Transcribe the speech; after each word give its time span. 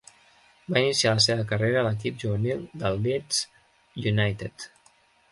Va 0.75 0.79
iniciar 0.83 1.09
la 1.17 1.23
seva 1.25 1.43
carrera 1.51 1.83
a 1.83 1.83
l'equip 1.87 2.17
juvenil 2.23 2.63
del 2.85 2.97
Leeds 3.03 3.43
United. 4.13 4.67